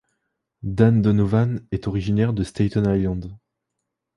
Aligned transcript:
Dan 0.63 1.03
Donovan 1.03 1.57
est 1.71 1.85
originaire 1.87 2.33
de 2.33 2.43
Staten 2.43 2.87
Island. 2.91 3.37